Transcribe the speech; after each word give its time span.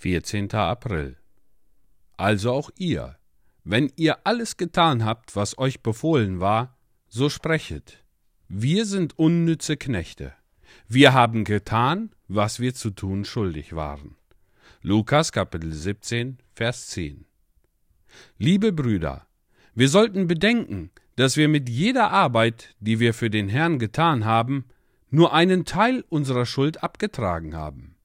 14. 0.00 0.50
April. 0.54 1.18
Also 2.16 2.52
auch 2.52 2.70
ihr, 2.78 3.18
wenn 3.64 3.92
ihr 3.96 4.26
alles 4.26 4.56
getan 4.56 5.04
habt, 5.04 5.36
was 5.36 5.58
euch 5.58 5.82
befohlen 5.82 6.40
war, 6.40 6.78
so 7.08 7.28
sprechet. 7.28 8.02
Wir 8.48 8.86
sind 8.86 9.18
unnütze 9.18 9.76
Knechte. 9.76 10.32
Wir 10.88 11.12
haben 11.12 11.44
getan, 11.44 12.14
was 12.28 12.60
wir 12.60 12.72
zu 12.72 12.92
tun 12.92 13.26
schuldig 13.26 13.74
waren. 13.76 14.16
Lukas 14.80 15.32
Kapitel 15.32 15.70
17, 15.70 16.38
Vers 16.54 16.88
10. 16.88 17.26
Liebe 18.38 18.72
Brüder, 18.72 19.26
wir 19.74 19.90
sollten 19.90 20.28
bedenken, 20.28 20.92
dass 21.16 21.36
wir 21.36 21.48
mit 21.48 21.68
jeder 21.68 22.10
Arbeit, 22.10 22.74
die 22.80 23.00
wir 23.00 23.12
für 23.12 23.28
den 23.28 23.50
Herrn 23.50 23.78
getan 23.78 24.24
haben, 24.24 24.64
nur 25.10 25.34
einen 25.34 25.66
Teil 25.66 26.06
unserer 26.08 26.46
Schuld 26.46 26.82
abgetragen 26.82 27.54
haben. 27.54 27.96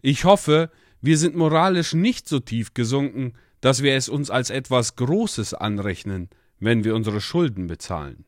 Ich 0.00 0.24
hoffe, 0.24 0.72
wir 1.02 1.18
sind 1.18 1.34
moralisch 1.34 1.94
nicht 1.94 2.28
so 2.28 2.38
tief 2.38 2.74
gesunken, 2.74 3.34
dass 3.60 3.82
wir 3.82 3.94
es 3.94 4.08
uns 4.08 4.30
als 4.30 4.50
etwas 4.50 4.96
Großes 4.96 5.52
anrechnen, 5.52 6.30
wenn 6.60 6.84
wir 6.84 6.94
unsere 6.94 7.20
Schulden 7.20 7.66
bezahlen. 7.66 8.24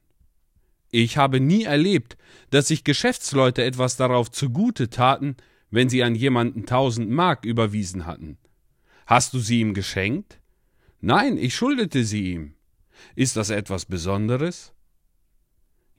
Ich 0.91 1.16
habe 1.16 1.41
nie 1.41 1.65
erlebt, 1.65 2.16
dass 2.51 2.68
sich 2.68 2.84
Geschäftsleute 2.84 3.62
etwas 3.65 3.96
darauf 3.96 4.30
zugute 4.30 4.91
taten, 4.91 5.37
wenn 5.70 5.88
sie 5.88 6.02
an 6.02 6.15
jemanden 6.15 6.66
tausend 6.66 7.10
Mark 7.10 7.45
überwiesen 7.45 8.06
hatten. 8.06 8.38
Hast 9.06 9.34
du 9.34 9.38
sie 9.38 9.60
ihm 9.60 9.74
geschenkt? 9.74 10.41
Nein, 11.01 11.37
ich 11.37 11.54
schuldete 11.54 12.04
sie 12.04 12.32
ihm. 12.32 12.54
Ist 13.15 13.37
das 13.37 13.51
etwas 13.51 13.87
Besonderes? 13.87 14.73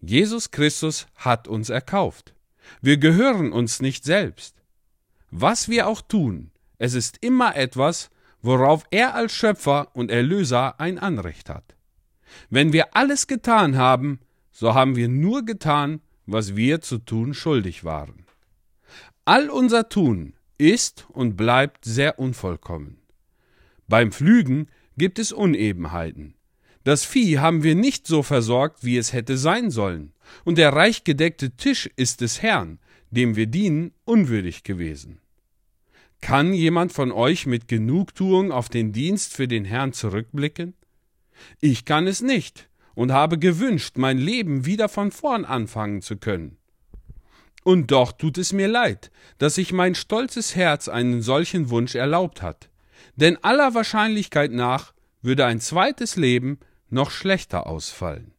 Jesus 0.01 0.51
Christus 0.51 1.07
hat 1.15 1.47
uns 1.47 1.69
erkauft. 1.69 2.33
Wir 2.81 2.97
gehören 2.97 3.51
uns 3.51 3.81
nicht 3.81 4.03
selbst. 4.03 4.55
Was 5.31 5.69
wir 5.69 5.87
auch 5.87 6.01
tun, 6.01 6.51
es 6.77 6.93
ist 6.93 7.17
immer 7.21 7.55
etwas, 7.55 8.09
worauf 8.41 8.85
er 8.91 9.15
als 9.15 9.33
Schöpfer 9.33 9.89
und 9.93 10.11
Erlöser 10.11 10.79
ein 10.79 10.99
Anrecht 10.99 11.49
hat. 11.49 11.75
Wenn 12.49 12.73
wir 12.73 12.95
alles 12.95 13.27
getan 13.27 13.77
haben, 13.77 14.19
so 14.51 14.73
haben 14.73 14.95
wir 14.95 15.07
nur 15.07 15.45
getan, 15.45 16.01
was 16.25 16.55
wir 16.55 16.81
zu 16.81 16.97
tun 16.97 17.33
schuldig 17.33 17.83
waren. 17.83 18.25
All 19.25 19.49
unser 19.49 19.89
Tun 19.89 20.33
ist 20.57 21.07
und 21.09 21.35
bleibt 21.35 21.85
sehr 21.85 22.19
unvollkommen. 22.19 22.97
Beim 23.87 24.11
Pflügen 24.11 24.67
gibt 24.97 25.19
es 25.19 25.31
Unebenheiten. 25.31 26.35
Das 26.83 27.03
Vieh 27.03 27.39
haben 27.39 27.63
wir 27.63 27.75
nicht 27.75 28.05
so 28.05 28.21
versorgt, 28.21 28.83
wie 28.83 28.97
es 28.97 29.11
hätte 29.11 29.37
sein 29.37 29.71
sollen, 29.71 30.13
und 30.43 30.57
der 30.57 30.73
reich 30.73 31.03
gedeckte 31.03 31.51
Tisch 31.51 31.89
ist 31.95 32.21
des 32.21 32.41
Herrn, 32.41 32.79
dem 33.09 33.35
wir 33.35 33.47
dienen, 33.47 33.91
unwürdig 34.05 34.63
gewesen. 34.63 35.19
Kann 36.21 36.53
jemand 36.53 36.91
von 36.91 37.11
euch 37.11 37.45
mit 37.45 37.67
Genugtuung 37.67 38.51
auf 38.51 38.69
den 38.69 38.91
Dienst 38.91 39.33
für 39.33 39.47
den 39.47 39.65
Herrn 39.65 39.93
zurückblicken? 39.93 40.73
Ich 41.59 41.85
kann 41.85 42.07
es 42.07 42.21
nicht, 42.21 42.69
und 42.95 43.11
habe 43.11 43.37
gewünscht, 43.37 43.97
mein 43.97 44.17
Leben 44.17 44.65
wieder 44.65 44.89
von 44.89 45.11
vorn 45.11 45.45
anfangen 45.45 46.01
zu 46.01 46.17
können. 46.17 46.57
Und 47.63 47.91
doch 47.91 48.11
tut 48.11 48.37
es 48.37 48.53
mir 48.53 48.67
leid, 48.67 49.11
dass 49.37 49.55
sich 49.55 49.73
mein 49.73 49.95
stolzes 49.95 50.55
Herz 50.55 50.87
einen 50.87 51.21
solchen 51.21 51.69
Wunsch 51.69 51.95
erlaubt 51.95 52.41
hat, 52.41 52.69
denn 53.15 53.37
aller 53.43 53.73
Wahrscheinlichkeit 53.73 54.51
nach 54.51 54.93
würde 55.21 55.45
ein 55.45 55.59
zweites 55.59 56.15
Leben 56.15 56.59
noch 56.89 57.11
schlechter 57.11 57.67
ausfallen. 57.67 58.33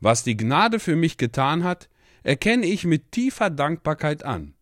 Was 0.00 0.22
die 0.22 0.36
Gnade 0.36 0.78
für 0.78 0.96
mich 0.96 1.18
getan 1.18 1.64
hat, 1.64 1.88
erkenne 2.22 2.66
ich 2.66 2.84
mit 2.84 3.12
tiefer 3.12 3.50
Dankbarkeit 3.50 4.24
an. 4.24 4.54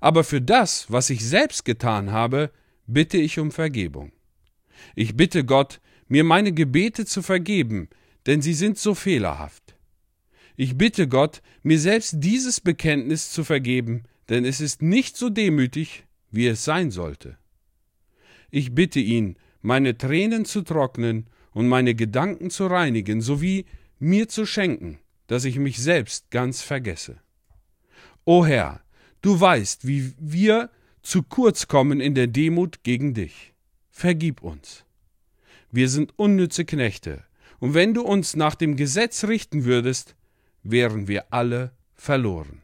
Aber 0.00 0.24
für 0.24 0.40
das, 0.40 0.90
was 0.90 1.10
ich 1.10 1.24
selbst 1.24 1.64
getan 1.64 2.12
habe, 2.12 2.50
bitte 2.86 3.18
ich 3.18 3.38
um 3.38 3.50
Vergebung. 3.50 4.12
Ich 4.94 5.16
bitte 5.16 5.44
Gott, 5.44 5.80
mir 6.08 6.24
meine 6.24 6.52
Gebete 6.52 7.04
zu 7.04 7.22
vergeben, 7.22 7.88
denn 8.26 8.42
sie 8.42 8.54
sind 8.54 8.78
so 8.78 8.94
fehlerhaft. 8.94 9.76
Ich 10.56 10.76
bitte 10.76 11.08
Gott, 11.08 11.42
mir 11.62 11.78
selbst 11.78 12.16
dieses 12.18 12.60
Bekenntnis 12.60 13.30
zu 13.30 13.44
vergeben, 13.44 14.04
denn 14.28 14.44
es 14.44 14.60
ist 14.60 14.82
nicht 14.82 15.16
so 15.16 15.30
demütig, 15.30 16.04
wie 16.30 16.46
es 16.46 16.64
sein 16.64 16.90
sollte. 16.90 17.38
Ich 18.50 18.74
bitte 18.74 19.00
ihn, 19.00 19.36
meine 19.62 19.96
Tränen 19.96 20.44
zu 20.44 20.62
trocknen 20.62 21.28
und 21.52 21.68
meine 21.68 21.94
Gedanken 21.94 22.50
zu 22.50 22.66
reinigen, 22.66 23.20
sowie 23.20 23.66
mir 23.98 24.28
zu 24.28 24.46
schenken, 24.46 24.98
dass 25.26 25.44
ich 25.44 25.58
mich 25.58 25.78
selbst 25.78 26.30
ganz 26.30 26.62
vergesse. 26.62 27.20
O 28.24 28.44
Herr, 28.44 28.82
du 29.22 29.40
weißt, 29.40 29.86
wie 29.86 30.12
wir 30.18 30.70
zu 31.02 31.22
kurz 31.22 31.68
kommen 31.68 32.00
in 32.00 32.14
der 32.14 32.26
Demut 32.26 32.82
gegen 32.82 33.14
dich. 33.14 33.52
Vergib 33.90 34.42
uns. 34.42 34.84
Wir 35.70 35.88
sind 35.88 36.12
unnütze 36.16 36.64
Knechte, 36.64 37.24
und 37.58 37.74
wenn 37.74 37.94
du 37.94 38.02
uns 38.02 38.34
nach 38.36 38.54
dem 38.54 38.76
Gesetz 38.76 39.24
richten 39.24 39.64
würdest, 39.64 40.16
wären 40.62 41.08
wir 41.08 41.32
alle 41.32 41.72
verloren. 41.94 42.62